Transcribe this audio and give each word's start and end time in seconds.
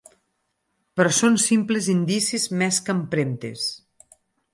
Però 0.99 1.11
són 1.17 1.37
simples 1.43 1.89
indicis 1.95 2.47
més 2.63 2.79
que 2.87 2.95
empremtes. 2.95 3.67